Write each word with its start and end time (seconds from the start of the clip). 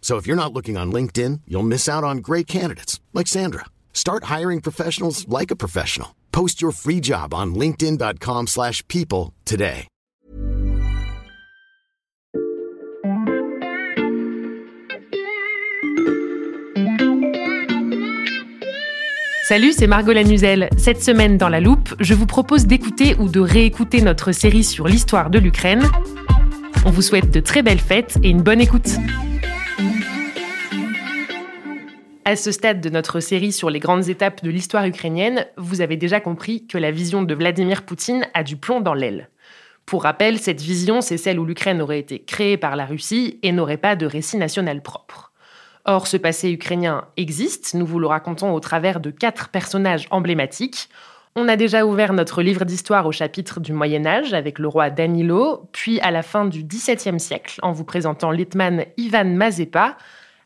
So 0.00 0.16
if 0.16 0.26
you're 0.26 0.34
not 0.34 0.52
looking 0.52 0.76
on 0.76 0.90
LinkedIn, 0.90 1.42
you'll 1.46 1.72
miss 1.74 1.88
out 1.88 2.02
on 2.02 2.18
great 2.18 2.48
candidates 2.48 2.98
like 3.14 3.28
Sandra. 3.28 3.66
Start 3.92 4.24
hiring 4.24 4.60
professionals 4.60 5.28
like 5.28 5.52
a 5.52 5.56
professional. 5.64 6.16
Post 6.32 6.60
your 6.60 6.72
free 6.72 7.00
job 7.00 7.32
on 7.32 7.54
linkedin.com/people 7.54 9.32
today. 9.44 9.86
Salut, 19.50 19.72
c'est 19.72 19.88
Margot 19.88 20.12
Lanuzel. 20.12 20.70
Cette 20.76 21.02
semaine 21.02 21.36
dans 21.36 21.48
La 21.48 21.58
Loupe, 21.58 21.96
je 21.98 22.14
vous 22.14 22.24
propose 22.24 22.66
d'écouter 22.68 23.16
ou 23.18 23.28
de 23.28 23.40
réécouter 23.40 24.00
notre 24.00 24.30
série 24.30 24.62
sur 24.62 24.86
l'histoire 24.86 25.28
de 25.28 25.40
l'Ukraine. 25.40 25.82
On 26.84 26.92
vous 26.92 27.02
souhaite 27.02 27.32
de 27.32 27.40
très 27.40 27.62
belles 27.62 27.80
fêtes 27.80 28.16
et 28.22 28.30
une 28.30 28.42
bonne 28.42 28.60
écoute. 28.60 28.96
À 32.30 32.36
ce 32.36 32.52
stade 32.52 32.80
de 32.80 32.90
notre 32.90 33.18
série 33.18 33.50
sur 33.50 33.70
les 33.70 33.80
grandes 33.80 34.08
étapes 34.08 34.44
de 34.44 34.50
l'histoire 34.50 34.86
ukrainienne, 34.86 35.46
vous 35.56 35.80
avez 35.80 35.96
déjà 35.96 36.20
compris 36.20 36.64
que 36.64 36.78
la 36.78 36.92
vision 36.92 37.24
de 37.24 37.34
Vladimir 37.34 37.82
Poutine 37.82 38.24
a 38.34 38.44
du 38.44 38.56
plomb 38.56 38.80
dans 38.80 38.94
l'aile. 38.94 39.30
Pour 39.84 40.04
rappel, 40.04 40.38
cette 40.38 40.60
vision, 40.60 41.00
c'est 41.00 41.16
celle 41.16 41.40
où 41.40 41.44
l'Ukraine 41.44 41.82
aurait 41.82 41.98
été 41.98 42.20
créée 42.20 42.56
par 42.56 42.76
la 42.76 42.86
Russie 42.86 43.40
et 43.42 43.50
n'aurait 43.50 43.78
pas 43.78 43.96
de 43.96 44.06
récit 44.06 44.36
national 44.36 44.80
propre. 44.80 45.32
Or, 45.84 46.06
ce 46.06 46.16
passé 46.16 46.52
ukrainien 46.52 47.04
existe, 47.16 47.74
nous 47.74 47.84
vous 47.84 47.98
le 47.98 48.06
racontons 48.06 48.52
au 48.52 48.60
travers 48.60 49.00
de 49.00 49.10
quatre 49.10 49.48
personnages 49.48 50.06
emblématiques. 50.12 50.88
On 51.34 51.48
a 51.48 51.56
déjà 51.56 51.84
ouvert 51.84 52.12
notre 52.12 52.42
livre 52.42 52.64
d'histoire 52.64 53.06
au 53.06 53.12
chapitre 53.12 53.58
du 53.58 53.72
Moyen 53.72 54.06
Âge 54.06 54.34
avec 54.34 54.60
le 54.60 54.68
roi 54.68 54.90
Danilo, 54.90 55.68
puis 55.72 55.98
à 55.98 56.12
la 56.12 56.22
fin 56.22 56.44
du 56.44 56.62
XVIIe 56.62 57.18
siècle 57.18 57.58
en 57.62 57.72
vous 57.72 57.82
présentant 57.84 58.30
l'Hetman 58.30 58.84
Ivan 58.96 59.24
Mazepa. 59.24 59.96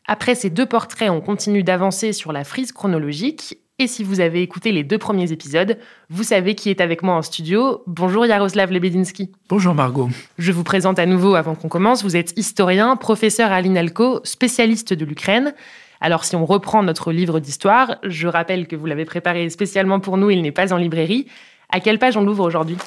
Après 0.07 0.35
ces 0.35 0.51
deux 0.51 0.67
portraits, 0.67 1.09
on 1.09 1.19
continue 1.19 1.63
d'avancer 1.63 2.13
sur 2.13 2.31
la 2.31 2.43
frise 2.43 2.71
chronologique 2.71 3.57
et 3.79 3.87
si 3.87 4.03
vous 4.03 4.19
avez 4.19 4.41
écouté 4.41 4.71
les 4.71 4.83
deux 4.83 4.99
premiers 4.99 5.31
épisodes, 5.31 5.77
vous 6.09 6.23
savez 6.23 6.53
qui 6.53 6.69
est 6.69 6.79
avec 6.79 7.01
moi 7.01 7.15
en 7.15 7.23
studio. 7.23 7.83
Bonjour 7.87 8.25
Yaroslav 8.25 8.71
Lebedinsky. 8.71 9.31
Bonjour 9.49 9.73
Margot. 9.73 10.09
Je 10.37 10.51
vous 10.51 10.63
présente 10.63 10.99
à 10.99 11.07
nouveau 11.07 11.33
avant 11.33 11.55
qu'on 11.55 11.69
commence. 11.69 12.03
Vous 12.03 12.15
êtes 12.15 12.37
historien, 12.37 12.95
professeur 12.95 13.51
à 13.51 13.59
l'INALCO, 13.61 14.21
spécialiste 14.23 14.93
de 14.93 15.05
l'Ukraine. 15.05 15.55
Alors 15.99 16.23
si 16.23 16.35
on 16.35 16.45
reprend 16.45 16.83
notre 16.83 17.11
livre 17.11 17.39
d'histoire, 17.39 17.95
je 18.03 18.27
rappelle 18.27 18.67
que 18.67 18.75
vous 18.75 18.85
l'avez 18.85 19.05
préparé 19.05 19.49
spécialement 19.49 19.99
pour 19.99 20.17
nous, 20.17 20.29
il 20.29 20.41
n'est 20.43 20.51
pas 20.51 20.71
en 20.71 20.77
librairie. 20.77 21.27
À 21.69 21.79
quelle 21.79 21.97
page 21.97 22.15
on 22.15 22.23
l'ouvre 22.23 22.45
aujourd'hui? 22.45 22.77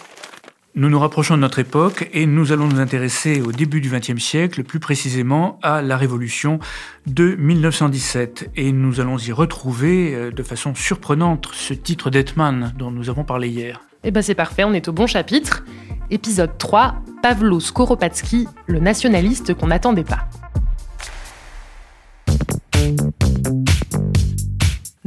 Nous 0.79 0.89
nous 0.89 1.01
rapprochons 1.01 1.35
de 1.35 1.41
notre 1.41 1.59
époque 1.59 2.09
et 2.13 2.25
nous 2.25 2.53
allons 2.53 2.69
nous 2.69 2.79
intéresser 2.79 3.43
au 3.43 3.51
début 3.51 3.81
du 3.81 3.91
XXe 3.91 4.23
siècle, 4.23 4.63
plus 4.63 4.79
précisément 4.79 5.59
à 5.61 5.83
la 5.83 5.97
Révolution 5.97 6.61
de 7.09 7.35
1917. 7.37 8.51
Et 8.55 8.71
nous 8.71 9.01
allons 9.01 9.19
y 9.19 9.33
retrouver 9.33 10.15
euh, 10.15 10.31
de 10.31 10.43
façon 10.45 10.77
surprenante 10.77 11.49
ce 11.53 11.75
titre 11.75 12.11
d'Hetman 12.11 12.73
dont 12.79 12.93
nous 12.93 13.11
avons 13.11 13.25
parlé 13.25 13.49
hier. 13.49 13.81
Eh 14.05 14.13
ben 14.13 14.23
c'est 14.23 14.37
parfait, 14.37 14.63
on 14.63 14.73
est 14.73 14.87
au 14.87 14.93
bon 14.93 15.09
chapitre. 15.09 15.65
Épisode 16.11 16.57
3, 16.57 17.03
Pavlo 17.23 17.59
Skoropadsky, 17.59 18.47
le 18.69 18.79
nationaliste 18.79 19.55
qu'on 19.55 19.67
n'attendait 19.67 20.05
pas. 20.05 20.29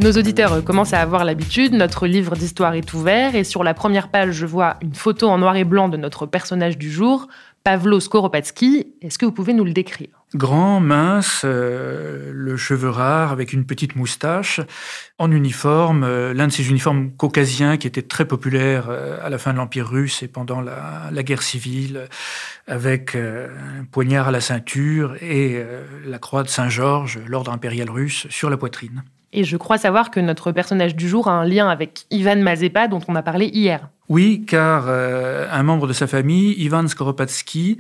Nos 0.02 0.14
auditeurs 0.14 0.64
commencent 0.64 0.94
à 0.94 1.00
avoir 1.00 1.24
l'habitude, 1.26 1.74
notre 1.74 2.08
livre 2.08 2.36
d'histoire 2.36 2.74
est 2.74 2.92
ouvert 2.96 3.36
et 3.36 3.44
sur 3.44 3.64
la 3.64 3.76
première 3.76 4.08
page, 4.10 4.32
je 4.32 4.48
vois 4.48 4.78
une 4.82 4.96
photo 4.96 5.30
en 5.30 5.38
noir 5.38 5.56
et 5.58 5.64
blanc 5.64 5.90
de 5.90 5.98
notre 5.98 6.26
personnage 6.26 6.80
du 6.80 6.92
jour, 6.92 7.28
Pavlo 7.64 8.00
Skoropadsky. 8.00 8.96
Est-ce 9.04 9.20
que 9.20 9.28
vous 9.28 9.32
pouvez 9.32 9.54
nous 9.54 9.64
le 9.64 9.74
décrire? 9.74 10.10
Grand, 10.34 10.80
mince, 10.80 11.44
euh, 11.46 12.32
le 12.34 12.58
cheveu 12.58 12.90
rare 12.90 13.32
avec 13.32 13.54
une 13.54 13.64
petite 13.64 13.96
moustache, 13.96 14.60
en 15.20 15.32
uniforme, 15.32 16.04
euh, 16.04 16.34
l'un 16.34 16.48
de 16.48 16.52
ces 16.52 16.68
uniformes 16.68 17.12
caucasiens 17.12 17.78
qui 17.78 17.86
étaient 17.86 18.02
très 18.02 18.26
populaires 18.26 18.88
euh, 18.90 19.20
à 19.24 19.30
la 19.30 19.38
fin 19.38 19.54
de 19.54 19.58
l'Empire 19.58 19.88
russe 19.88 20.24
et 20.24 20.28
pendant 20.28 20.62
la 20.62 21.24
guerre 21.24 21.44
civile, 21.44 22.08
avec 22.66 23.16
un 23.16 23.84
poignard 23.92 24.30
à 24.30 24.32
la 24.32 24.42
ceinture 24.42 25.16
et 25.22 25.64
la 26.08 26.18
croix 26.18 26.42
de 26.42 26.50
Saint-Georges, 26.50 27.20
l'ordre 27.28 27.52
impérial 27.52 27.92
russe, 27.92 28.26
sur 28.32 28.50
la 28.50 28.58
poitrine. 28.58 29.04
Et 29.34 29.44
je 29.44 29.58
crois 29.58 29.78
savoir 29.78 30.12
que 30.12 30.20
notre 30.20 30.52
personnage 30.52 30.96
du 30.96 31.08
jour 31.08 31.28
a 31.28 31.32
un 31.32 31.46
lien 31.46 31.70
avec 31.70 32.06
Ivan 32.12 32.38
Mazepa 32.38 32.88
dont 32.88 33.02
on 33.08 33.16
a 33.16 33.24
parlé 33.24 33.48
hier. 33.48 33.90
Oui, 34.10 34.44
car 34.46 34.86
euh, 34.90 35.48
un 35.50 35.64
membre 35.64 35.88
de 35.88 35.94
sa 35.94 36.06
famille, 36.06 36.54
Ivan 36.58 36.86
Skoropadsky, 36.86 37.78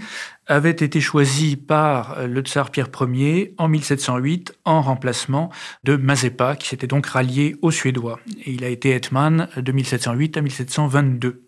avait 0.47 0.71
été 0.71 1.01
choisi 1.01 1.57
par 1.57 2.25
le 2.25 2.41
tsar 2.41 2.71
Pierre 2.71 2.87
Ier 3.01 3.53
en 3.57 3.67
1708 3.67 4.53
en 4.63 4.81
remplacement 4.81 5.49
de 5.83 5.97
Mazepa, 5.97 6.55
qui 6.55 6.69
s'était 6.69 6.87
donc 6.87 7.05
rallié 7.07 7.57
aux 7.61 7.71
Suédois. 7.71 8.19
Et 8.45 8.51
il 8.51 8.63
a 8.63 8.69
été 8.69 8.91
hetman 8.91 9.49
de 9.57 9.71
1708 9.73 10.37
à 10.37 10.41
1722. 10.41 11.43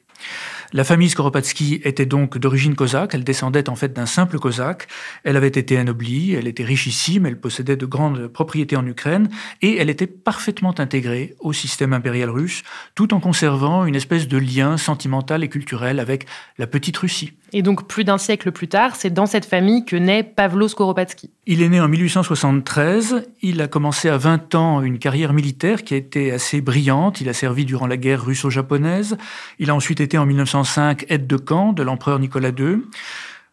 La 0.76 0.84
famille 0.84 1.08
Skoropadsky 1.08 1.82
était 1.84 2.08
donc 2.08 2.40
d'origine 2.40 2.74
cosaque, 2.74 3.14
elle 3.14 3.24
descendait 3.24 3.70
en 3.70 3.76
fait 3.76 3.94
d'un 3.94 4.08
simple 4.08 4.40
cosaque, 4.40 4.88
elle 5.24 5.38
avait 5.38 5.46
été 5.48 5.78
anoblie, 5.78 6.34
elle 6.34 6.48
était 6.48 6.64
richissime, 6.64 7.28
elle 7.28 7.40
possédait 7.40 7.76
de 7.76 7.86
grandes 7.86 8.28
propriétés 8.28 8.76
en 8.76 8.88
Ukraine, 8.88 9.30
et 9.62 9.78
elle 9.78 9.92
était 9.92 10.08
parfaitement 10.08 10.74
intégrée 10.80 11.36
au 11.42 11.54
système 11.54 11.94
impérial 11.94 12.32
russe, 12.32 12.64
tout 12.96 13.14
en 13.14 13.20
conservant 13.20 13.86
une 13.86 13.94
espèce 13.94 14.28
de 14.28 14.38
lien 14.40 14.78
sentimental 14.78 15.44
et 15.44 15.48
culturel 15.48 16.00
avec 16.00 16.26
la 16.58 16.66
petite 16.66 16.98
Russie. 16.98 17.34
Et 17.56 17.62
donc 17.62 17.88
plus 17.88 18.04
d'un 18.04 18.18
siècle 18.18 18.52
plus 18.52 18.68
tard, 18.68 18.96
c'est 18.96 19.12
dans 19.12 19.28
cette 19.28 19.46
famille 19.46 19.86
que 19.86 19.96
naît 19.96 20.24
Pavlo 20.24 20.68
Skoropadsky. 20.68 21.30
Il 21.46 21.62
est 21.62 21.70
né 21.70 21.80
en 21.80 21.88
1873, 21.88 23.28
il 23.44 23.62
a 23.62 23.68
commencé 23.68 24.10
à 24.10 24.18
20 24.18 24.56
ans 24.56 24.82
une 24.82 24.98
carrière 24.98 25.34
militaire 25.34 25.84
qui 25.84 25.94
a 25.94 25.98
été 25.98 26.32
assez 26.32 26.62
brillante, 26.62 27.22
il 27.22 27.30
a 27.30 27.34
servi 27.34 27.66
durant 27.66 27.86
la 27.86 27.98
guerre 27.98 28.26
russo-japonaise, 28.26 29.18
il 29.60 29.70
a 29.70 29.76
ensuite 29.76 30.02
été 30.02 30.18
en 30.18 30.26
1905 30.64 31.06
aide 31.10 31.28
de 31.28 31.36
camp 31.36 31.74
de 31.74 31.84
l'empereur 31.84 32.20
Nicolas 32.20 32.52
II. 32.58 32.84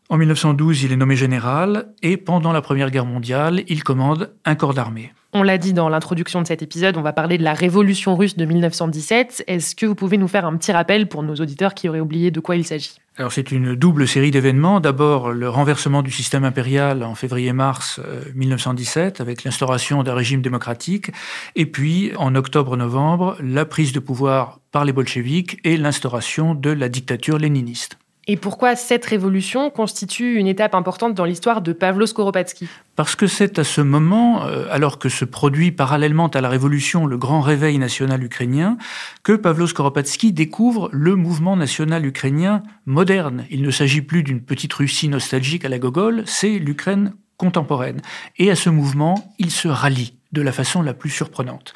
En 0.08 0.16
1912, 0.16 0.84
il 0.84 0.92
est 0.92 0.96
nommé 0.96 1.16
général 1.16 1.88
et 2.02 2.16
pendant 2.16 2.52
la 2.52 2.62
Première 2.62 2.90
Guerre 2.90 3.04
mondiale, 3.04 3.62
il 3.68 3.82
commande 3.82 4.32
un 4.44 4.54
corps 4.54 4.74
d'armée. 4.74 5.12
On 5.32 5.42
l'a 5.42 5.58
dit 5.58 5.72
dans 5.72 5.88
l'introduction 5.88 6.40
de 6.40 6.46
cet 6.46 6.62
épisode, 6.62 6.96
on 6.96 7.02
va 7.02 7.12
parler 7.12 7.36
de 7.36 7.42
la 7.44 7.52
révolution 7.52 8.16
russe 8.16 8.36
de 8.36 8.44
1917. 8.44 9.44
Est-ce 9.46 9.74
que 9.74 9.86
vous 9.86 9.94
pouvez 9.94 10.18
nous 10.18 10.28
faire 10.28 10.44
un 10.44 10.56
petit 10.56 10.72
rappel 10.72 11.08
pour 11.08 11.22
nos 11.22 11.34
auditeurs 11.34 11.74
qui 11.74 11.88
auraient 11.88 12.00
oublié 12.00 12.30
de 12.30 12.40
quoi 12.40 12.56
il 12.56 12.64
s'agit? 12.64 12.99
Alors 13.16 13.32
c'est 13.32 13.50
une 13.50 13.74
double 13.74 14.06
série 14.06 14.30
d'événements. 14.30 14.80
D'abord 14.80 15.32
le 15.32 15.48
renversement 15.48 16.02
du 16.02 16.10
système 16.10 16.44
impérial 16.44 17.02
en 17.02 17.14
février-mars 17.14 18.00
1917 18.34 19.20
euh, 19.20 19.22
avec 19.22 19.44
l'instauration 19.44 20.02
d'un 20.02 20.14
régime 20.14 20.42
démocratique 20.42 21.10
et 21.56 21.66
puis 21.66 22.12
en 22.16 22.34
octobre-novembre 22.34 23.36
la 23.42 23.64
prise 23.64 23.92
de 23.92 23.98
pouvoir 23.98 24.60
par 24.70 24.84
les 24.84 24.92
bolcheviks 24.92 25.58
et 25.64 25.76
l'instauration 25.76 26.54
de 26.54 26.70
la 26.70 26.88
dictature 26.88 27.38
léniniste. 27.38 27.98
Et 28.30 28.36
pourquoi 28.36 28.76
cette 28.76 29.04
révolution 29.06 29.70
constitue 29.70 30.36
une 30.36 30.46
étape 30.46 30.76
importante 30.76 31.14
dans 31.14 31.24
l'histoire 31.24 31.62
de 31.62 31.72
Pavlo 31.72 32.06
Skoropadsky? 32.06 32.68
Parce 32.94 33.16
que 33.16 33.26
c'est 33.26 33.58
à 33.58 33.64
ce 33.64 33.80
moment, 33.80 34.46
euh, 34.46 34.66
alors 34.70 35.00
que 35.00 35.08
se 35.08 35.24
produit 35.24 35.72
parallèlement 35.72 36.28
à 36.28 36.40
la 36.40 36.48
révolution 36.48 37.06
le 37.06 37.18
grand 37.18 37.40
réveil 37.40 37.76
national 37.78 38.22
ukrainien, 38.22 38.78
que 39.24 39.32
Pavlo 39.32 39.66
Skoropadsky 39.66 40.32
découvre 40.32 40.90
le 40.92 41.16
mouvement 41.16 41.56
national 41.56 42.06
ukrainien 42.06 42.62
moderne. 42.86 43.46
Il 43.50 43.62
ne 43.62 43.70
s'agit 43.72 44.00
plus 44.00 44.22
d'une 44.22 44.42
petite 44.42 44.74
Russie 44.74 45.08
nostalgique 45.08 45.64
à 45.64 45.68
la 45.68 45.80
Gogol, 45.80 46.22
c'est 46.24 46.60
l'Ukraine 46.60 47.14
contemporaine. 47.36 48.00
Et 48.38 48.48
à 48.52 48.54
ce 48.54 48.70
mouvement, 48.70 49.34
il 49.40 49.50
se 49.50 49.66
rallie 49.66 50.19
de 50.32 50.42
la 50.42 50.52
façon 50.52 50.82
la 50.82 50.94
plus 50.94 51.10
surprenante. 51.10 51.74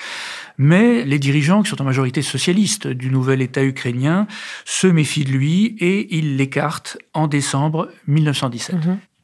Mais 0.58 1.04
les 1.04 1.18
dirigeants, 1.18 1.62
qui 1.62 1.70
sont 1.70 1.82
en 1.82 1.84
majorité 1.84 2.22
socialistes 2.22 2.86
du 2.86 3.10
nouvel 3.10 3.42
État 3.42 3.64
ukrainien, 3.64 4.26
se 4.64 4.86
méfient 4.86 5.24
de 5.24 5.32
lui 5.32 5.76
et 5.80 6.16
ils 6.16 6.36
l'écartent 6.36 6.98
en 7.12 7.26
décembre 7.26 7.90
1917. 8.06 8.76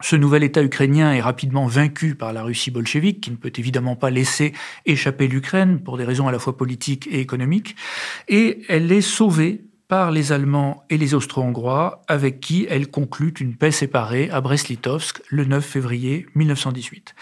Ce 0.02 0.16
nouvel 0.16 0.42
État 0.42 0.62
ukrainien 0.62 1.12
est 1.12 1.20
rapidement 1.20 1.66
vaincu 1.66 2.14
par 2.14 2.32
la 2.32 2.42
Russie 2.42 2.70
bolchevique, 2.70 3.20
qui 3.20 3.30
ne 3.30 3.36
peut 3.36 3.52
évidemment 3.56 3.96
pas 3.96 4.10
laisser 4.10 4.54
échapper 4.86 5.28
l'Ukraine 5.28 5.80
pour 5.80 5.98
des 5.98 6.04
raisons 6.04 6.26
à 6.26 6.32
la 6.32 6.38
fois 6.38 6.56
politiques 6.56 7.06
et 7.10 7.20
économiques, 7.20 7.76
et 8.26 8.62
elle 8.68 8.90
est 8.90 9.02
sauvée 9.02 9.62
par 9.88 10.10
les 10.10 10.32
Allemands 10.32 10.84
et 10.88 10.96
les 10.96 11.14
Austro-Hongrois, 11.14 12.02
avec 12.08 12.40
qui 12.40 12.66
elle 12.70 12.88
conclut 12.88 13.34
une 13.40 13.56
paix 13.56 13.72
séparée 13.72 14.30
à 14.30 14.40
Brest-Litovsk 14.40 15.20
le 15.28 15.44
9 15.44 15.64
février 15.64 16.26
1918. 16.34 17.14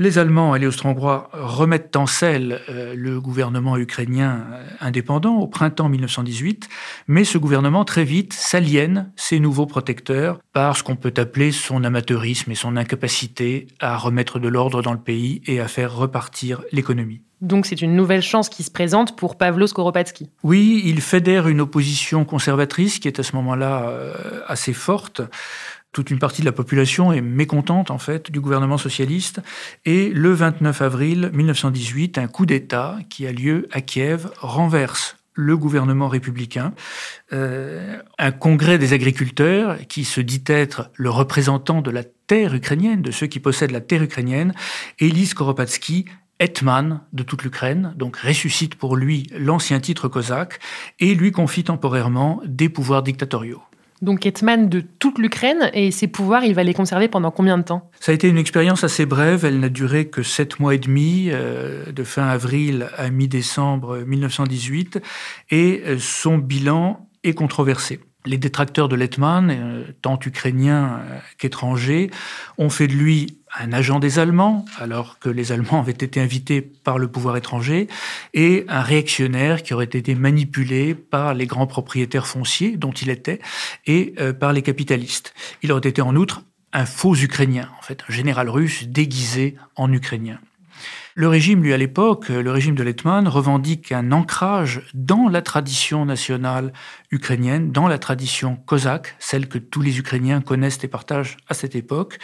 Les 0.00 0.16
Allemands 0.16 0.54
et 0.54 0.60
les 0.60 0.68
Austro-Hongrois 0.68 1.28
remettent 1.32 1.96
en 1.96 2.06
selle 2.06 2.60
euh, 2.68 2.94
le 2.94 3.20
gouvernement 3.20 3.76
ukrainien 3.76 4.46
euh, 4.52 4.64
indépendant 4.78 5.38
au 5.38 5.48
printemps 5.48 5.88
1918, 5.88 6.68
mais 7.08 7.24
ce 7.24 7.36
gouvernement 7.36 7.84
très 7.84 8.04
vite 8.04 8.32
s'aliène 8.32 9.10
ses 9.16 9.40
nouveaux 9.40 9.66
protecteurs 9.66 10.38
par 10.52 10.76
ce 10.76 10.84
qu'on 10.84 10.94
peut 10.94 11.12
appeler 11.16 11.50
son 11.50 11.82
amateurisme 11.82 12.52
et 12.52 12.54
son 12.54 12.76
incapacité 12.76 13.66
à 13.80 13.96
remettre 13.96 14.38
de 14.38 14.46
l'ordre 14.46 14.82
dans 14.82 14.92
le 14.92 15.00
pays 15.00 15.42
et 15.46 15.58
à 15.58 15.66
faire 15.66 15.96
repartir 15.96 16.62
l'économie. 16.70 17.22
Donc 17.40 17.66
c'est 17.66 17.82
une 17.82 17.94
nouvelle 17.94 18.22
chance 18.22 18.48
qui 18.48 18.64
se 18.64 18.70
présente 18.70 19.16
pour 19.16 19.36
Pavlo 19.36 19.66
Skoropadsky. 19.66 20.28
Oui, 20.42 20.82
il 20.84 21.00
fédère 21.00 21.46
une 21.46 21.60
opposition 21.60 22.24
conservatrice 22.24 22.98
qui 22.98 23.06
est 23.06 23.20
à 23.20 23.22
ce 23.22 23.36
moment-là 23.36 23.88
euh, 23.88 24.14
assez 24.46 24.72
forte 24.72 25.22
toute 25.92 26.10
une 26.10 26.18
partie 26.18 26.42
de 26.42 26.46
la 26.46 26.52
population 26.52 27.12
est 27.12 27.20
mécontente 27.20 27.90
en 27.90 27.98
fait 27.98 28.30
du 28.30 28.40
gouvernement 28.40 28.78
socialiste. 28.78 29.40
Et 29.84 30.10
le 30.10 30.32
29 30.32 30.82
avril 30.82 31.30
1918, 31.32 32.18
un 32.18 32.28
coup 32.28 32.46
d'État 32.46 32.98
qui 33.08 33.26
a 33.26 33.32
lieu 33.32 33.68
à 33.72 33.80
Kiev 33.80 34.30
renverse 34.38 35.16
le 35.38 35.56
gouvernement 35.56 36.08
républicain, 36.08 36.74
euh, 37.32 38.02
un 38.18 38.32
congrès 38.32 38.76
des 38.76 38.92
agriculteurs 38.92 39.78
qui 39.86 40.04
se 40.04 40.20
dit 40.20 40.42
être 40.48 40.90
le 40.96 41.10
représentant 41.10 41.80
de 41.80 41.92
la 41.92 42.02
terre 42.02 42.54
ukrainienne, 42.54 43.02
de 43.02 43.12
ceux 43.12 43.28
qui 43.28 43.38
possèdent 43.38 43.70
la 43.70 43.80
terre 43.80 44.02
ukrainienne, 44.02 44.52
élit 44.98 45.26
Skoropadsky 45.26 46.06
Hetman 46.40 47.00
de 47.12 47.22
toute 47.22 47.44
l'Ukraine, 47.44 47.94
donc 47.96 48.16
ressuscite 48.16 48.74
pour 48.74 48.96
lui 48.96 49.28
l'ancien 49.36 49.78
titre 49.78 50.08
cosaque 50.08 50.58
et 50.98 51.14
lui 51.14 51.30
confie 51.30 51.64
temporairement 51.64 52.40
des 52.44 52.68
pouvoirs 52.68 53.04
dictatoriaux 53.04 53.62
donc 54.02 54.26
Hetman 54.26 54.68
de 54.68 54.80
toute 54.80 55.18
l'Ukraine, 55.18 55.70
et 55.72 55.90
ses 55.90 56.08
pouvoirs, 56.08 56.44
il 56.44 56.54
va 56.54 56.62
les 56.62 56.74
conserver 56.74 57.08
pendant 57.08 57.30
combien 57.30 57.58
de 57.58 57.62
temps? 57.62 57.90
Ça 58.00 58.12
a 58.12 58.14
été 58.14 58.28
une 58.28 58.38
expérience 58.38 58.84
assez 58.84 59.06
brève, 59.06 59.44
elle 59.44 59.60
n'a 59.60 59.68
duré 59.68 60.08
que 60.08 60.22
sept 60.22 60.60
mois 60.60 60.74
et 60.74 60.78
demi, 60.78 61.28
euh, 61.30 61.90
de 61.92 62.04
fin 62.04 62.26
avril 62.26 62.88
à 62.96 63.10
mi-décembre 63.10 63.98
1918, 64.06 65.00
et 65.50 65.82
euh, 65.86 65.98
son 65.98 66.38
bilan 66.38 67.08
est 67.24 67.34
controversé. 67.34 68.00
Les 68.28 68.36
détracteurs 68.36 68.90
de 68.90 68.94
Letman, 68.94 69.50
euh, 69.50 69.84
tant 70.02 70.18
ukrainiens 70.24 71.00
qu'étrangers, 71.38 72.10
ont 72.58 72.68
fait 72.68 72.86
de 72.86 72.92
lui 72.92 73.38
un 73.58 73.72
agent 73.72 74.00
des 74.00 74.18
Allemands, 74.18 74.66
alors 74.78 75.18
que 75.18 75.30
les 75.30 75.50
Allemands 75.50 75.80
avaient 75.80 75.92
été 75.92 76.20
invités 76.20 76.60
par 76.60 76.98
le 76.98 77.08
pouvoir 77.08 77.38
étranger, 77.38 77.88
et 78.34 78.66
un 78.68 78.82
réactionnaire 78.82 79.62
qui 79.62 79.72
aurait 79.72 79.84
été 79.84 80.14
manipulé 80.14 80.94
par 80.94 81.32
les 81.32 81.46
grands 81.46 81.66
propriétaires 81.66 82.26
fonciers 82.26 82.76
dont 82.76 82.92
il 82.92 83.08
était, 83.08 83.40
et 83.86 84.14
euh, 84.20 84.34
par 84.34 84.52
les 84.52 84.60
capitalistes. 84.60 85.32
Il 85.62 85.72
aurait 85.72 85.88
été 85.88 86.02
en 86.02 86.14
outre 86.14 86.42
un 86.74 86.84
faux 86.84 87.16
Ukrainien, 87.16 87.70
en 87.78 87.82
fait, 87.82 88.04
un 88.08 88.12
général 88.12 88.50
russe 88.50 88.86
déguisé 88.86 89.56
en 89.74 89.90
Ukrainien. 89.90 90.38
Le 91.18 91.26
régime, 91.26 91.64
lui, 91.64 91.72
à 91.72 91.76
l'époque, 91.76 92.28
le 92.28 92.48
régime 92.52 92.76
de 92.76 92.84
Letman, 92.84 93.26
revendique 93.26 93.90
un 93.90 94.12
ancrage 94.12 94.82
dans 94.94 95.28
la 95.28 95.42
tradition 95.42 96.04
nationale 96.04 96.72
ukrainienne, 97.10 97.72
dans 97.72 97.88
la 97.88 97.98
tradition 97.98 98.54
cosaque, 98.54 99.16
celle 99.18 99.48
que 99.48 99.58
tous 99.58 99.82
les 99.82 99.98
Ukrainiens 99.98 100.40
connaissent 100.40 100.78
et 100.84 100.86
partagent 100.86 101.36
à 101.48 101.54
cette 101.54 101.74
époque. 101.74 102.18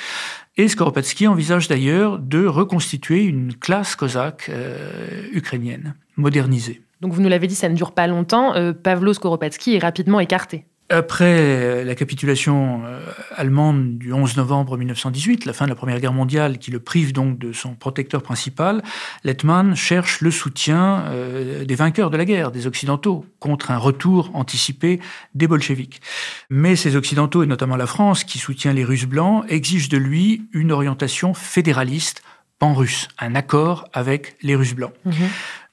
Et 0.56 0.69
Skoropadsky 0.69 1.26
envisage 1.26 1.67
d'ailleurs 1.67 2.20
de 2.20 2.46
reconstituer 2.46 3.25
une 3.25 3.56
classe 3.56 3.96
cosaque 3.96 4.49
euh, 4.49 5.26
ukrainienne, 5.32 5.97
modernisée. 6.17 6.81
Donc 7.00 7.14
vous 7.14 7.20
nous 7.20 7.29
l'avez 7.29 7.49
dit, 7.49 7.56
ça 7.56 7.69
ne 7.69 7.75
dure 7.75 7.94
pas 7.94 8.06
longtemps. 8.06 8.55
Euh, 8.55 8.73
Pavlo 8.73 9.12
Skoropadsky 9.12 9.75
est 9.75 9.81
rapidement 9.81 10.20
écarté. 10.20 10.67
Après 10.91 11.83
la 11.83 11.95
capitulation 11.95 12.83
euh, 12.85 13.01
allemande 13.35 13.97
du 13.97 14.13
11 14.13 14.37
novembre 14.37 14.77
1918, 14.77 15.47
la 15.47 15.55
fin 15.55 15.65
de 15.65 15.71
la 15.71 15.77
Première 15.77 15.99
Guerre 15.99 16.13
mondiale, 16.13 16.59
qui 16.59 16.71
le 16.71 16.79
prive 16.79 17.15
donc 17.15 17.39
de 17.39 17.55
son 17.55 17.75
protecteur 17.75 18.23
principal, 18.23 18.83
Lettmann 19.25 19.75
cherche 19.75 20.21
le 20.21 20.31
soutien 20.31 21.05
euh, 21.07 21.65
des 21.65 21.75
vainqueurs 21.75 22.11
de 22.11 22.19
la 22.19 22.27
guerre, 22.27 22.51
des 22.51 22.67
Occidentaux, 22.67 23.25
contre 23.39 23.71
un 23.71 23.79
retour 23.79 24.31
anticipé 24.35 25.01
des 25.35 25.47
bolcheviks. 25.47 26.03
Mais 26.51 26.77
ces 26.77 26.97
Occidentaux, 26.97 27.43
et 27.43 27.47
notamment 27.47 27.77
la 27.77 27.87
France, 27.87 28.23
qui 28.23 28.39
soutient 28.39 28.75
les 28.75 28.85
Russes 28.85 29.07
blancs, 29.07 29.47
exigent 29.49 29.89
de 29.89 29.97
lui 29.97 30.43
une 30.53 30.71
orientation 30.71 31.33
fédéraliste 31.33 32.23
pan-russe, 32.59 33.09
un 33.19 33.35
accord 33.35 33.89
avec 33.93 34.37
les 34.43 34.55
Russes 34.55 34.75
blancs. 34.75 34.93
Mhm. 35.05 35.15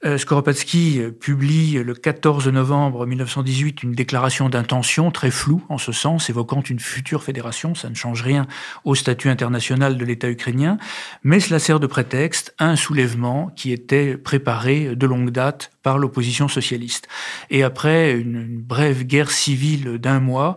Euh, 0.04 0.18
Skoropadsky 0.18 0.98
euh, 0.98 1.12
publie 1.12 1.74
le 1.74 1.94
14 1.94 2.48
novembre 2.48 3.06
1918 3.06 3.84
une 3.84 3.92
déclaration 3.92 4.48
d'intention 4.48 5.12
très 5.12 5.30
floue 5.30 5.62
en 5.68 5.78
ce 5.78 5.92
sens, 5.92 6.28
évoquant 6.28 6.60
une 6.60 6.80
future 6.80 7.22
fédération. 7.22 7.76
Ça 7.76 7.88
ne 7.88 7.94
change 7.94 8.22
rien 8.22 8.48
au 8.84 8.96
statut 8.96 9.28
international 9.28 9.96
de 9.96 10.04
l'État 10.04 10.28
ukrainien, 10.28 10.76
mais 11.22 11.38
cela 11.38 11.60
sert 11.60 11.78
de 11.78 11.86
prétexte 11.86 12.52
à 12.58 12.66
un 12.66 12.74
soulèvement 12.74 13.52
qui 13.54 13.70
était 13.70 14.16
préparé 14.16 14.96
de 14.96 15.06
longue 15.06 15.30
date 15.30 15.70
par 15.84 15.98
l'opposition 15.98 16.48
socialiste. 16.48 17.06
Et 17.50 17.62
après 17.62 18.12
une, 18.12 18.60
brève 18.60 19.04
guerre 19.04 19.30
civile 19.30 19.98
d'un 19.98 20.18
mois 20.18 20.56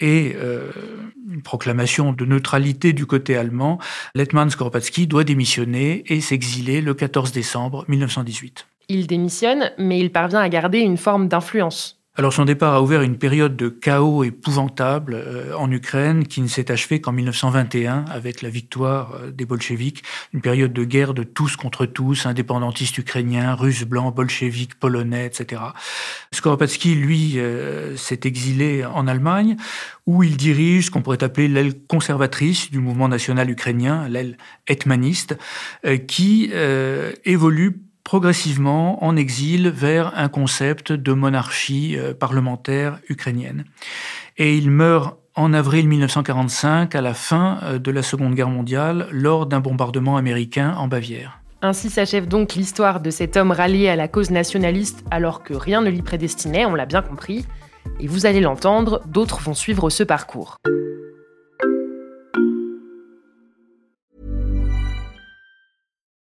et 0.00 0.34
euh, 0.36 0.70
une 1.30 1.42
proclamation 1.42 2.12
de 2.12 2.24
neutralité 2.24 2.94
du 2.94 3.04
côté 3.04 3.36
allemand, 3.36 3.78
Letman 4.14 4.48
Skoropadsky 4.48 5.06
doit 5.06 5.24
démissionner 5.24 6.02
et 6.06 6.22
s'exiler 6.22 6.80
le 6.80 6.94
14 6.94 7.32
décembre 7.32 7.84
1918. 7.88 8.66
Il 8.88 9.06
démissionne, 9.06 9.70
mais 9.78 9.98
il 9.98 10.12
parvient 10.12 10.40
à 10.40 10.48
garder 10.48 10.78
une 10.78 10.96
forme 10.96 11.28
d'influence. 11.28 11.96
Alors 12.18 12.32
son 12.32 12.46
départ 12.46 12.72
a 12.72 12.80
ouvert 12.80 13.02
une 13.02 13.18
période 13.18 13.56
de 13.56 13.68
chaos 13.68 14.24
épouvantable 14.24 15.12
euh, 15.14 15.54
en 15.54 15.70
Ukraine 15.70 16.26
qui 16.26 16.40
ne 16.40 16.46
s'est 16.46 16.70
achevée 16.70 16.98
qu'en 16.98 17.12
1921 17.12 18.06
avec 18.10 18.40
la 18.40 18.48
victoire 18.48 19.16
euh, 19.16 19.30
des 19.30 19.44
bolcheviks, 19.44 20.02
une 20.32 20.40
période 20.40 20.72
de 20.72 20.84
guerre 20.84 21.12
de 21.12 21.24
tous 21.24 21.56
contre 21.56 21.84
tous, 21.84 22.24
indépendantistes 22.24 22.96
ukrainiens, 22.96 23.54
russes 23.54 23.84
blancs, 23.84 24.14
bolcheviks, 24.14 24.76
polonais, 24.76 25.26
etc. 25.26 25.60
Skoropadsky, 26.32 26.94
lui, 26.94 27.34
euh, 27.36 27.96
s'est 27.96 28.20
exilé 28.24 28.86
en 28.86 29.06
Allemagne 29.06 29.56
où 30.06 30.22
il 30.22 30.38
dirige 30.38 30.86
ce 30.86 30.90
qu'on 30.90 31.02
pourrait 31.02 31.22
appeler 31.22 31.48
l'aile 31.48 31.74
conservatrice 31.86 32.70
du 32.70 32.78
mouvement 32.78 33.08
national 33.08 33.50
ukrainien, 33.50 34.08
l'aile 34.08 34.38
hetmaniste, 34.68 35.36
qui 36.06 36.52
évolue 37.24 37.85
progressivement 38.06 39.04
en 39.04 39.16
exil 39.16 39.68
vers 39.68 40.16
un 40.16 40.28
concept 40.28 40.92
de 40.92 41.12
monarchie 41.12 41.96
euh, 41.98 42.14
parlementaire 42.14 43.00
ukrainienne. 43.08 43.64
Et 44.36 44.56
il 44.56 44.70
meurt 44.70 45.16
en 45.34 45.52
avril 45.52 45.88
1945, 45.88 46.94
à 46.94 47.00
la 47.00 47.14
fin 47.14 47.58
euh, 47.64 47.78
de 47.80 47.90
la 47.90 48.04
Seconde 48.04 48.36
Guerre 48.36 48.48
mondiale, 48.48 49.08
lors 49.10 49.46
d'un 49.46 49.58
bombardement 49.58 50.16
américain 50.16 50.76
en 50.78 50.86
Bavière. 50.86 51.40
Ainsi 51.62 51.90
s'achève 51.90 52.28
donc 52.28 52.54
l'histoire 52.54 53.00
de 53.00 53.10
cet 53.10 53.36
homme 53.36 53.50
rallié 53.50 53.88
à 53.88 53.96
la 53.96 54.06
cause 54.06 54.30
nationaliste 54.30 55.04
alors 55.10 55.42
que 55.42 55.54
rien 55.54 55.80
ne 55.80 55.90
l'y 55.90 56.02
prédestinait, 56.02 56.64
on 56.64 56.76
l'a 56.76 56.86
bien 56.86 57.02
compris. 57.02 57.44
Et 57.98 58.06
vous 58.06 58.24
allez 58.24 58.40
l'entendre, 58.40 59.02
d'autres 59.06 59.40
vont 59.40 59.54
suivre 59.54 59.90
ce 59.90 60.04
parcours. 60.04 60.58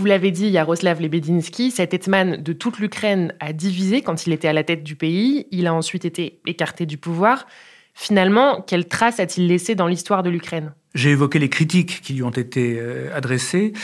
Vous 0.00 0.06
l'avez 0.06 0.30
dit, 0.30 0.48
Yaroslav 0.48 0.98
Lebedinsky, 1.02 1.70
cet 1.70 1.92
hetman 1.92 2.42
de 2.42 2.54
toute 2.54 2.78
l'Ukraine 2.78 3.34
a 3.38 3.52
divisé 3.52 4.00
quand 4.00 4.26
il 4.26 4.32
était 4.32 4.48
à 4.48 4.54
la 4.54 4.64
tête 4.64 4.82
du 4.82 4.96
pays. 4.96 5.46
Il 5.50 5.66
a 5.66 5.74
ensuite 5.74 6.06
été 6.06 6.40
écarté 6.46 6.86
du 6.86 6.96
pouvoir. 6.96 7.46
Finalement, 7.92 8.62
quelle 8.62 8.88
trace 8.88 9.20
a-t-il 9.20 9.46
laissé 9.46 9.74
dans 9.74 9.86
l'histoire 9.86 10.22
de 10.22 10.30
l'Ukraine? 10.30 10.72
J'ai 10.94 11.10
évoqué 11.10 11.38
les 11.38 11.50
critiques 11.50 12.00
qui 12.00 12.14
lui 12.14 12.22
ont 12.22 12.30
été 12.30 12.78
euh, 12.80 13.14
adressées. 13.14 13.74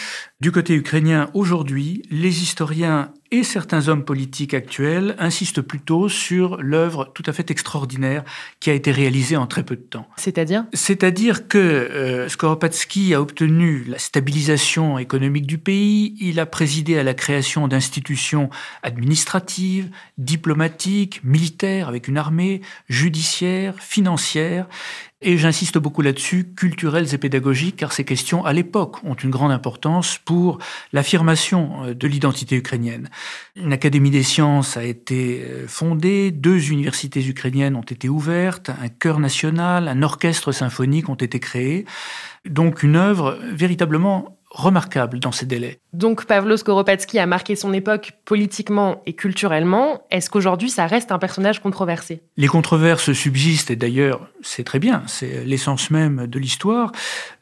Du 0.40 0.52
côté 0.52 0.72
ukrainien, 0.72 1.28
aujourd'hui, 1.34 2.00
les 2.10 2.42
historiens 2.42 3.12
et 3.30 3.42
certains 3.42 3.88
hommes 3.88 4.04
politiques 4.04 4.54
actuels 4.54 5.14
insistent 5.18 5.60
plutôt 5.60 6.08
sur 6.08 6.56
l'œuvre 6.62 7.10
tout 7.14 7.22
à 7.26 7.32
fait 7.32 7.50
extraordinaire 7.50 8.24
qui 8.60 8.70
a 8.70 8.72
été 8.72 8.90
réalisée 8.90 9.36
en 9.36 9.46
très 9.46 9.62
peu 9.62 9.76
de 9.76 9.82
temps. 9.82 10.08
C'est-à-dire? 10.16 10.64
C'est-à-dire 10.72 11.48
que 11.48 11.58
euh, 11.58 12.28
Skoropadsky 12.28 13.14
a 13.14 13.20
obtenu 13.20 13.84
la 13.84 13.98
stabilisation 13.98 14.98
économique 14.98 15.46
du 15.46 15.58
pays, 15.58 16.14
il 16.20 16.40
a 16.40 16.46
présidé 16.46 16.98
à 16.98 17.02
la 17.02 17.14
création 17.14 17.68
d'institutions 17.68 18.50
administratives, 18.82 19.90
diplomatiques, 20.18 21.20
militaires 21.24 21.88
avec 21.88 22.08
une 22.08 22.18
armée, 22.18 22.60
judiciaire, 22.88 23.74
financière, 23.80 24.66
et 25.22 25.38
j'insiste 25.38 25.78
beaucoup 25.78 26.02
là-dessus, 26.02 26.52
culturelles 26.54 27.14
et 27.14 27.18
pédagogiques, 27.18 27.76
car 27.76 27.92
ces 27.92 28.04
questions, 28.04 28.44
à 28.44 28.52
l'époque, 28.52 29.02
ont 29.02 29.14
une 29.14 29.30
grande 29.30 29.50
importance 29.50 30.18
pour 30.18 30.58
l'affirmation 30.92 31.84
euh, 31.84 31.94
de 31.94 32.06
l'identité 32.06 32.56
ukrainienne. 32.56 33.08
Une 33.56 33.72
académie 33.72 34.10
des 34.10 34.22
sciences 34.22 34.76
a 34.76 34.84
été 34.84 35.42
euh, 35.42 35.66
fondée, 35.66 36.30
deux 36.30 36.70
universités 36.70 37.26
ukrainiennes 37.26 37.76
ont 37.76 37.80
été 37.80 38.10
ouvertes, 38.10 38.68
un 38.68 38.88
chœur 38.88 39.18
national, 39.18 39.88
un 39.88 40.02
orchestre 40.02 40.52
symphonique 40.52 41.08
ont 41.08 41.14
été 41.14 41.40
créés. 41.40 41.86
Donc 42.44 42.82
une 42.82 42.96
œuvre 42.96 43.38
véritablement 43.52 44.35
remarquable 44.56 45.20
dans 45.20 45.32
ces 45.32 45.44
délais. 45.44 45.80
Donc 45.92 46.24
Pavlo 46.24 46.56
Skoropadsky 46.56 47.18
a 47.18 47.26
marqué 47.26 47.56
son 47.56 47.74
époque 47.74 48.12
politiquement 48.24 49.02
et 49.04 49.12
culturellement. 49.12 50.02
Est-ce 50.10 50.30
qu'aujourd'hui 50.30 50.70
ça 50.70 50.86
reste 50.86 51.12
un 51.12 51.18
personnage 51.18 51.60
controversé? 51.60 52.22
Les 52.38 52.46
controverses 52.46 53.12
subsistent 53.12 53.70
et 53.70 53.76
d'ailleurs 53.76 54.28
c'est 54.40 54.64
très 54.64 54.78
bien, 54.78 55.02
c'est 55.06 55.44
l'essence 55.44 55.90
même 55.90 56.26
de 56.26 56.38
l'histoire, 56.38 56.92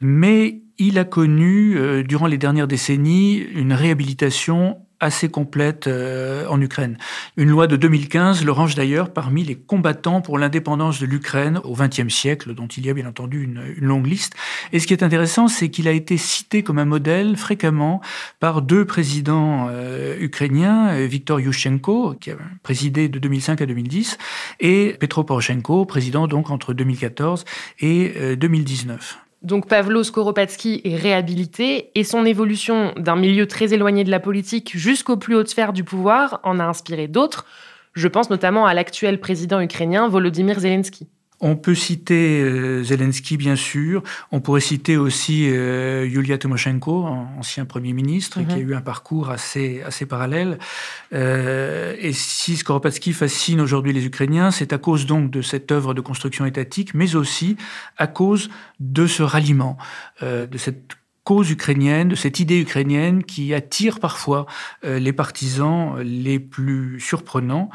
mais 0.01 0.59
il 0.77 0.99
a 0.99 1.05
connu 1.05 1.77
euh, 1.77 2.03
durant 2.03 2.27
les 2.27 2.37
dernières 2.37 2.67
décennies 2.67 3.37
une 3.37 3.71
réhabilitation 3.71 4.84
assez 4.99 5.29
complète 5.29 5.87
euh, 5.87 6.47
en 6.47 6.61
Ukraine. 6.61 6.97
Une 7.37 7.49
loi 7.49 7.67
de 7.67 7.75
2015 7.75 8.45
le 8.45 8.51
range 8.51 8.75
d'ailleurs 8.75 9.11
parmi 9.11 9.43
les 9.43 9.55
combattants 9.55 10.21
pour 10.21 10.37
l'indépendance 10.37 10.99
de 10.99 11.05
l'Ukraine 11.05 11.59
au 11.63 11.75
XXe 11.75 12.13
siècle, 12.13 12.53
dont 12.53 12.67
il 12.67 12.85
y 12.85 12.89
a 12.89 12.93
bien 12.93 13.07
entendu 13.07 13.43
une, 13.43 13.61
longue 13.79 14.07
liste. 14.07 14.33
Et 14.71 14.79
ce 14.79 14.87
qui 14.87 14.93
est 14.93 15.03
intéressant, 15.03 15.47
c'est 15.47 15.69
qu'il 15.69 15.87
a 15.87 15.91
été 15.91 16.17
cité 16.17 16.63
comme 16.63 16.79
un 16.79 16.85
modèle 16.85 17.35
fréquemment 17.35 18.01
par 18.39 18.61
deux 18.61 18.85
présidents 18.85 19.67
euh, 19.69 20.15
ukrainiens, 20.19 20.89
euh, 20.89 21.05
Viktor 21.05 21.39
Yushchenko, 21.39 22.15
qui 22.19 22.31
a 22.31 22.37
présidé 22.63 23.09
de 23.09 23.19
2005 23.19 23.61
à 23.61 23.65
2010, 23.65 24.17
et 24.59 24.95
Petro 24.99 25.23
Poroshenko, 25.23 25.85
président 25.85 26.27
donc 26.27 26.49
entre 26.49 26.73
2014 26.73 27.45
et 27.79 28.35
2019. 28.35 29.24
Donc 29.45 29.67
Pavlo 29.67 30.03
Skoropadsky 30.03 30.81
est 30.85 30.95
réhabilité 30.95 31.91
et 31.93 32.03
son 32.03 32.25
évolution 32.25 32.93
d'un 32.97 33.15
milieu 33.15 33.45
très 33.45 33.75
éloigné 33.75 34.03
de 34.03 34.09
la 34.09 34.19
politique 34.19 34.75
jusqu'aux 34.75 35.17
plus 35.17 35.35
hautes 35.35 35.49
sphères 35.49 35.71
du 35.71 35.83
pouvoir 35.83 36.39
en 36.41 36.59
a 36.59 36.63
inspiré 36.63 37.07
d'autres. 37.07 37.45
Je 37.93 38.07
pense 38.07 38.31
notamment 38.31 38.65
à 38.65 38.73
l'actuel 38.73 39.19
président 39.19 39.61
ukrainien 39.61 40.07
Volodymyr 40.07 40.59
Zelensky. 40.59 41.07
On 41.41 41.57
peut 41.57 41.75
citer 41.75 42.41
euh, 42.41 42.83
Zelensky, 42.83 43.35
bien 43.35 43.55
sûr. 43.55 44.03
On 44.31 44.39
pourrait 44.39 44.61
citer 44.61 44.95
aussi 44.95 45.49
euh, 45.49 46.05
Yulia 46.07 46.37
Tymoshenko, 46.37 47.03
ancien 47.03 47.65
Premier 47.65 47.93
ministre, 47.93 48.41
qui 48.41 48.53
a 48.53 48.57
mhm. 48.57 48.69
eu 48.69 48.75
un 48.75 48.81
parcours 48.81 49.29
assez, 49.29 49.81
assez 49.83 50.05
parallèle. 50.05 50.57
Euh, 51.13 51.95
et 51.99 52.13
si 52.13 52.55
Skoropadsky 52.55 53.11
fascine 53.11 53.59
aujourd'hui 53.59 53.91
les 53.91 54.05
Ukrainiens, 54.05 54.51
c'est 54.51 54.71
à 54.71 54.77
cause 54.77 55.05
donc 55.05 55.29
de 55.29 55.41
cette 55.41 55.71
œuvre 55.71 55.93
de 55.93 56.01
construction 56.01 56.45
étatique, 56.45 56.93
mais 56.93 57.15
aussi 57.15 57.57
à 57.97 58.07
cause 58.07 58.49
de 58.79 59.05
ce 59.05 59.23
ralliement, 59.23 59.77
de 60.21 60.57
cette 60.57 60.93
cause 61.23 61.49
ukrainienne, 61.49 62.09
de 62.09 62.15
cette 62.15 62.39
idée 62.39 62.59
ukrainienne 62.59 63.23
qui 63.23 63.53
attire 63.53 63.99
parfois 63.99 64.45
les 64.83 65.13
partisans 65.13 65.99
les 65.99 66.39
plus 66.39 66.99
surprenants. 66.99 67.69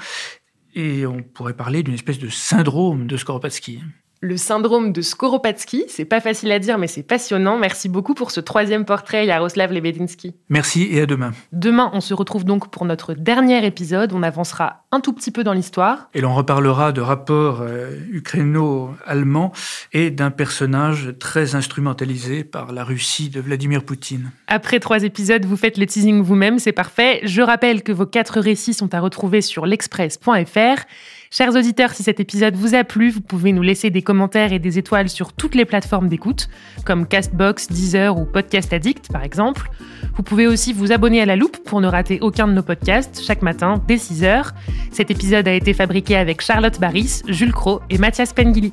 Et 0.74 1.06
on 1.06 1.22
pourrait 1.22 1.56
parler 1.56 1.82
d'une 1.82 1.94
espèce 1.94 2.18
de 2.18 2.28
syndrome 2.28 3.06
de 3.06 3.16
Skoropadsky 3.16 3.80
le 4.20 4.36
syndrome 4.36 4.92
de 4.92 5.00
Skoropadsky. 5.00 5.84
C'est 5.88 6.04
pas 6.04 6.20
facile 6.20 6.52
à 6.52 6.58
dire, 6.58 6.76
mais 6.76 6.86
c'est 6.86 7.02
passionnant. 7.02 7.58
Merci 7.58 7.88
beaucoup 7.88 8.14
pour 8.14 8.30
ce 8.30 8.40
troisième 8.40 8.84
portrait, 8.84 9.26
Yaroslav 9.26 9.72
Lebedinsky. 9.72 10.34
Merci 10.50 10.88
et 10.90 11.00
à 11.00 11.06
demain. 11.06 11.32
Demain, 11.52 11.90
on 11.94 12.00
se 12.00 12.12
retrouve 12.12 12.44
donc 12.44 12.70
pour 12.70 12.84
notre 12.84 13.14
dernier 13.14 13.64
épisode. 13.64 14.12
On 14.12 14.22
avancera 14.22 14.84
un 14.92 15.00
tout 15.00 15.14
petit 15.14 15.30
peu 15.30 15.42
dans 15.42 15.54
l'histoire. 15.54 16.10
Et 16.12 16.20
l'on 16.20 16.34
reparlera 16.34 16.92
de 16.92 17.00
rapports 17.00 17.60
euh, 17.62 17.96
ukraino-allemands 18.10 19.52
et 19.92 20.10
d'un 20.10 20.30
personnage 20.30 21.14
très 21.18 21.54
instrumentalisé 21.54 22.44
par 22.44 22.72
la 22.72 22.84
Russie 22.84 23.30
de 23.30 23.40
Vladimir 23.40 23.84
Poutine. 23.84 24.32
Après 24.48 24.80
trois 24.80 25.02
épisodes, 25.04 25.44
vous 25.46 25.56
faites 25.56 25.78
le 25.78 25.86
teasing 25.86 26.22
vous-même, 26.22 26.58
c'est 26.58 26.72
parfait. 26.72 27.20
Je 27.24 27.40
rappelle 27.40 27.82
que 27.82 27.92
vos 27.92 28.06
quatre 28.06 28.40
récits 28.40 28.74
sont 28.74 28.92
à 28.94 29.00
retrouver 29.00 29.40
sur 29.40 29.64
l'express.fr. 29.64 30.84
Chers 31.32 31.54
auditeurs, 31.54 31.92
si 31.92 32.02
cet 32.02 32.18
épisode 32.18 32.56
vous 32.56 32.74
a 32.74 32.82
plu, 32.82 33.08
vous 33.10 33.20
pouvez 33.20 33.52
nous 33.52 33.62
laisser 33.62 33.90
des 33.90 34.02
et 34.34 34.58
des 34.58 34.78
étoiles 34.78 35.08
sur 35.08 35.32
toutes 35.32 35.54
les 35.54 35.64
plateformes 35.64 36.08
d'écoute, 36.08 36.48
comme 36.84 37.06
Castbox, 37.06 37.68
Deezer 37.68 38.16
ou 38.18 38.24
Podcast 38.24 38.72
Addict 38.72 39.10
par 39.12 39.22
exemple. 39.22 39.70
Vous 40.14 40.22
pouvez 40.22 40.46
aussi 40.46 40.72
vous 40.72 40.92
abonner 40.92 41.20
à 41.20 41.26
la 41.26 41.36
loupe 41.36 41.58
pour 41.64 41.80
ne 41.80 41.86
rater 41.86 42.18
aucun 42.20 42.46
de 42.48 42.52
nos 42.52 42.62
podcasts 42.62 43.22
chaque 43.24 43.42
matin 43.42 43.82
dès 43.86 43.96
6h. 43.96 44.50
Cet 44.90 45.10
épisode 45.10 45.46
a 45.48 45.52
été 45.52 45.74
fabriqué 45.74 46.16
avec 46.16 46.40
Charlotte 46.40 46.78
Barris, 46.80 47.22
Jules 47.28 47.52
Cro 47.52 47.80
et 47.90 47.98
Mathias 47.98 48.32
Pengili. 48.32 48.72